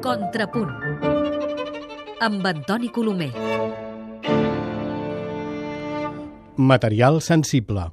Contrapunt 0.00 0.70
amb 2.24 2.46
Antoni 2.48 2.88
Colomer. 2.88 3.28
Material 6.56 7.20
sensible. 7.20 7.84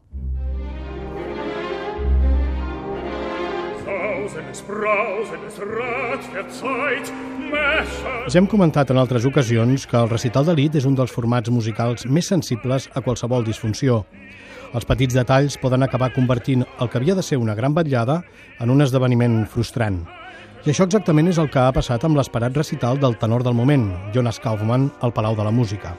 Ja 8.27 8.39
hem 8.39 8.47
comentat 8.47 8.91
en 8.91 8.97
altres 8.97 9.27
ocasions 9.27 9.83
que 9.83 9.99
el 9.99 10.07
recital 10.07 10.47
d'elit 10.47 10.79
és 10.79 10.87
un 10.87 10.95
dels 10.95 11.11
formats 11.11 11.51
musicals 11.51 12.07
més 12.07 12.31
sensibles 12.31 12.87
a 12.95 13.03
qualsevol 13.03 13.43
disfunció. 13.43 14.05
Els 14.71 14.87
petits 14.87 15.15
detalls 15.15 15.59
poden 15.59 15.83
acabar 15.83 16.13
convertint 16.15 16.63
el 16.63 16.87
que 16.87 17.01
havia 17.01 17.15
de 17.19 17.23
ser 17.23 17.35
una 17.35 17.55
gran 17.55 17.75
vetllada 17.75 18.21
en 18.59 18.71
un 18.71 18.87
esdeveniment 18.87 19.43
frustrant. 19.51 20.05
I 20.67 20.71
això 20.73 20.83
exactament 20.83 21.29
és 21.31 21.37
el 21.39 21.47
que 21.47 21.61
ha 21.63 21.71
passat 21.71 22.03
amb 22.03 22.17
l'esperat 22.19 22.57
recital 22.57 22.97
del 22.99 23.13
tenor 23.15 23.39
del 23.45 23.53
moment, 23.55 23.85
Jonas 24.11 24.35
Kaufmann, 24.43 24.89
al 24.99 25.13
Palau 25.15 25.37
de 25.37 25.45
la 25.47 25.53
Música. 25.55 25.93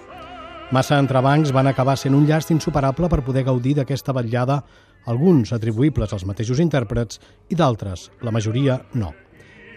Massa 0.77 0.99
entrebancs 1.01 1.55
van 1.57 1.71
acabar 1.71 1.95
sent 1.97 2.13
un 2.13 2.27
llast 2.29 2.53
insuperable 2.53 3.09
per 3.09 3.23
poder 3.25 3.47
gaudir 3.47 3.73
d'aquesta 3.79 4.12
vetllada, 4.12 4.59
alguns 5.09 5.55
atribuïbles 5.57 6.12
als 6.12 6.27
mateixos 6.29 6.61
intèrprets 6.61 7.17
i 7.49 7.57
d'altres, 7.57 8.11
la 8.21 8.35
majoria, 8.37 8.77
no. 8.93 9.15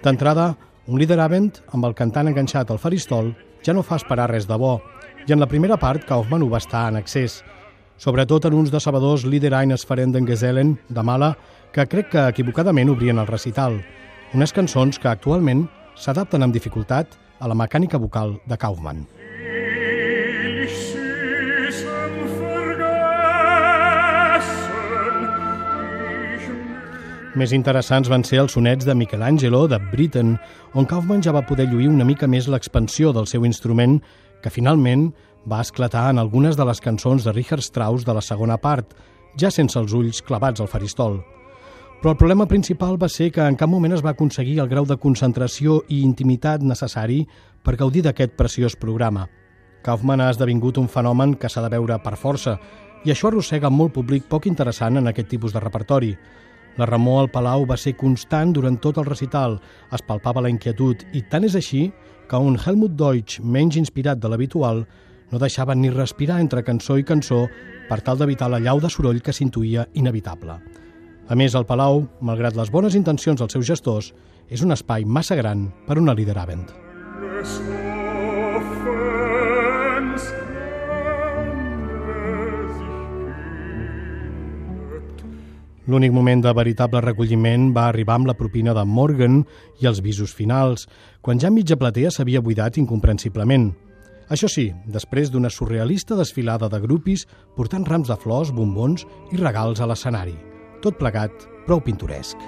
D'entrada, 0.03 0.49
un 0.91 0.99
Liederabend 0.99 1.61
amb 1.71 1.87
el 1.87 1.95
cantant 1.95 2.27
enganxat 2.27 2.75
al 2.75 2.83
faristol 2.83 3.31
ja 3.63 3.71
no 3.71 3.87
fa 3.87 3.95
esperar 3.95 4.27
res 4.33 4.49
de 4.51 4.59
bo, 4.59 4.81
i 5.23 5.31
en 5.31 5.39
la 5.39 5.47
primera 5.47 5.79
part 5.79 6.03
Kaufmann 6.03 6.43
ho 6.43 6.51
va 6.51 6.59
estar 6.59 6.89
en 6.91 6.99
excés, 6.99 7.45
sobretot 7.95 8.51
en 8.51 8.59
uns 8.59 8.75
decebedors 8.75 9.23
Lieder 9.23 9.55
eines 9.55 9.87
Verenden 9.87 10.27
Gesellen 10.27 10.81
de 10.89 11.01
Mala, 11.01 11.37
que 11.71 11.87
crec 11.87 12.11
que 12.11 12.27
equivocadament 12.35 12.91
obrien 12.91 13.23
el 13.23 13.31
recital, 13.31 13.79
unes 14.33 14.53
cançons 14.55 14.99
que 14.99 15.09
actualment 15.11 15.65
s'adapten 15.99 16.43
amb 16.43 16.53
dificultat 16.55 17.17
a 17.39 17.47
la 17.51 17.55
mecànica 17.55 17.97
vocal 17.99 18.37
de 18.47 18.57
ich 20.61 21.01
Més 27.31 27.53
interessants 27.55 28.09
van 28.11 28.25
ser 28.27 28.41
els 28.41 28.51
sonets 28.57 28.83
de 28.83 28.93
Michelangelo, 28.93 29.63
de 29.71 29.77
Britten, 29.91 30.33
on 30.75 30.85
Kaufmann 30.85 31.23
ja 31.23 31.31
va 31.31 31.45
poder 31.47 31.69
lluir 31.71 31.87
una 31.87 32.03
mica 32.03 32.27
més 32.27 32.49
l'expansió 32.51 33.13
del 33.15 33.25
seu 33.25 33.45
instrument, 33.47 34.01
que 34.43 34.51
finalment 34.51 35.13
va 35.47 35.61
esclatar 35.63 36.09
en 36.11 36.19
algunes 36.19 36.59
de 36.59 36.65
les 36.67 36.83
cançons 36.83 37.23
de 37.23 37.31
Richard 37.31 37.63
Strauss 37.63 38.03
de 38.03 38.13
la 38.13 38.21
segona 38.21 38.57
part, 38.59 38.91
ja 39.39 39.49
sense 39.49 39.79
els 39.79 39.95
ulls 39.95 40.19
clavats 40.27 40.59
al 40.59 40.67
faristol. 40.67 41.21
Però 42.01 42.15
el 42.15 42.17
problema 42.17 42.47
principal 42.49 42.95
va 42.97 43.05
ser 43.13 43.27
que 43.29 43.43
en 43.45 43.53
cap 43.53 43.69
moment 43.69 43.93
es 43.93 44.01
va 44.01 44.15
aconseguir 44.15 44.55
el 44.63 44.69
grau 44.71 44.87
de 44.89 44.95
concentració 44.97 45.83
i 45.85 45.99
intimitat 46.01 46.63
necessari 46.65 47.19
per 47.61 47.75
gaudir 47.77 48.01
d'aquest 48.01 48.33
preciós 48.33 48.73
programa. 48.73 49.27
Kaufmann 49.85 50.23
ha 50.25 50.31
esdevingut 50.33 50.79
un 50.81 50.89
fenomen 50.89 51.35
que 51.37 51.49
s'ha 51.49 51.61
de 51.61 51.69
veure 51.69 51.99
per 52.01 52.15
força, 52.17 52.55
i 53.05 53.13
això 53.13 53.29
arrossega 53.29 53.69
molt 53.69 53.93
públic 53.93 54.25
poc 54.25 54.49
interessant 54.49 54.97
en 54.97 55.13
aquest 55.13 55.29
tipus 55.29 55.53
de 55.53 55.61
repertori. 55.61 56.11
La 56.81 56.89
remor 56.89 57.21
al 57.21 57.29
Palau 57.29 57.67
va 57.69 57.77
ser 57.77 57.93
constant 57.93 58.57
durant 58.57 58.81
tot 58.81 58.97
el 58.97 59.05
recital, 59.05 59.59
es 59.93 60.01
palpava 60.01 60.41
la 60.41 60.49
inquietud, 60.49 61.05
i 61.13 61.21
tant 61.29 61.45
és 61.45 61.53
així 61.53 61.91
que 62.27 62.41
un 62.41 62.57
Helmut 62.57 62.97
Deutsch 62.97 63.45
menys 63.45 63.77
inspirat 63.77 64.17
de 64.17 64.29
l'habitual 64.31 64.87
no 65.29 65.37
deixava 65.37 65.77
ni 65.77 65.93
respirar 65.93 66.41
entre 66.41 66.65
cançó 66.65 66.97
i 66.97 67.05
cançó 67.05 67.45
per 67.87 68.01
tal 68.01 68.17
d'evitar 68.17 68.49
la 68.49 68.59
llau 68.59 68.81
de 68.81 68.89
soroll 68.89 69.21
que 69.21 69.37
s'intuïa 69.37 69.85
inevitable. 69.93 70.80
A 71.31 71.35
més, 71.39 71.53
el 71.55 71.63
Palau, 71.63 72.01
malgrat 72.19 72.57
les 72.59 72.67
bones 72.73 72.95
intencions 72.97 73.39
dels 73.39 73.53
seus 73.55 73.63
gestors, 73.63 74.09
és 74.51 74.65
un 74.65 74.75
espai 74.75 75.05
massa 75.07 75.37
gran 75.39 75.69
per 75.87 75.95
una 76.01 76.11
gibt. 76.11 76.73
L'únic 85.87 86.11
moment 86.11 86.43
de 86.43 86.51
veritable 86.51 86.99
recolliment 86.99 87.71
va 87.71 87.87
arribar 87.87 88.19
amb 88.19 88.27
la 88.27 88.35
propina 88.35 88.75
de 88.75 88.83
Morgan 88.83 89.45
i 89.79 89.87
els 89.87 90.03
visos 90.03 90.35
finals, 90.35 90.89
quan 91.21 91.39
ja 91.39 91.49
mitja 91.49 91.79
platea 91.79 92.11
s'havia 92.11 92.43
buidat 92.43 92.75
incomprensiblement. 92.75 93.71
Això 94.27 94.51
sí, 94.51 94.73
després 94.85 95.31
d'una 95.31 95.49
surrealista 95.49 96.19
desfilada 96.19 96.67
de 96.67 96.79
grupis 96.83 97.25
portant 97.55 97.87
rams 97.87 98.11
de 98.11 98.19
flors, 98.19 98.51
bombons 98.51 99.07
i 99.31 99.39
regals 99.39 99.79
a 99.79 99.87
l'escenari. 99.87 100.50
Tot 100.81 100.95
plegat, 100.97 101.43
prou 101.67 101.77
pintoresc. 101.85 102.41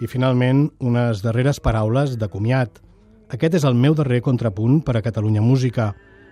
I 0.00 0.08
finalment, 0.08 0.70
unes 0.80 1.20
darreres 1.20 1.60
paraules 1.60 2.14
de 2.16 2.28
comiat. 2.32 2.78
Aquest 3.28 3.58
és 3.58 3.66
el 3.68 3.76
meu 3.76 3.92
darrer 3.92 4.22
contrapunt 4.24 4.78
per 4.80 4.96
a 4.96 5.02
Catalunya 5.04 5.42
Música. 5.44 5.90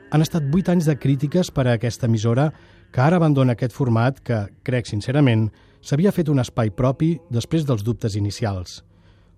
Han 0.08 0.24
estat 0.24 0.46
vuit 0.48 0.70
anys 0.72 0.88
de 0.88 0.96
crítiques 0.96 1.50
per 1.52 1.66
a 1.66 1.74
aquesta 1.76 2.08
emissora 2.08 2.48
que 2.96 3.04
ara 3.04 3.20
abandona 3.20 3.52
aquest 3.52 3.76
format 3.76 4.22
que, 4.24 4.46
crec 4.64 4.88
sincerament, 4.88 5.50
s'havia 5.84 6.14
fet 6.16 6.32
un 6.32 6.40
espai 6.40 6.72
propi 6.72 7.18
després 7.28 7.68
dels 7.68 7.84
dubtes 7.84 8.16
inicials. 8.16 8.80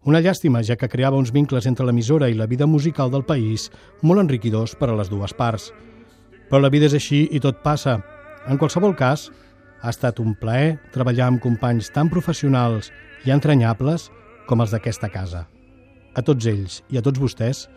Una 0.06 0.22
llàstima, 0.22 0.62
ja 0.62 0.78
que 0.78 0.88
creava 0.88 1.19
uns 1.19 1.34
vincles 1.34 1.66
entre 1.66 1.84
l'emissora 1.84 2.31
i 2.31 2.38
la 2.38 2.47
vida 2.47 2.70
musical 2.70 3.10
del 3.10 3.26
país 3.26 3.66
molt 4.00 4.22
enriquidors 4.22 4.78
per 4.78 4.92
a 4.92 4.97
les 4.97 5.10
dues 5.10 5.34
parts. 5.34 5.72
Però 6.47 6.62
la 6.62 6.70
vida 6.70 6.87
és 6.87 6.94
així 6.94 7.26
i 7.34 7.42
tot 7.42 7.66
passa. 7.66 7.98
En 8.50 8.59
qualsevol 8.59 8.97
cas, 8.99 9.28
ha 9.78 9.93
estat 9.94 10.19
un 10.19 10.34
plaer 10.34 10.75
treballar 10.91 11.28
amb 11.31 11.41
companys 11.43 11.93
tan 11.94 12.11
professionals 12.11 12.91
i 13.22 13.31
entranyables 13.31 14.09
com 14.49 14.65
els 14.65 14.75
d'aquesta 14.75 15.06
casa. 15.12 15.44
A 16.19 16.25
tots 16.27 16.49
ells 16.50 16.81
i 16.91 16.99
a 16.99 17.03
tots 17.06 17.22
vostès, 17.22 17.69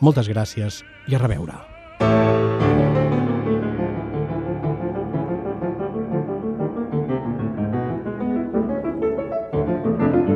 moltes 0.00 0.30
gràcies 0.32 0.80
i 1.12 1.18
a 1.18 1.20
reveure. 1.20 1.60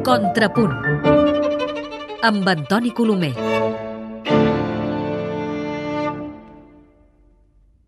Contrapunt 0.05 0.77
amb 2.27 2.53
Antoni 2.53 2.93
Colomer. 2.93 3.33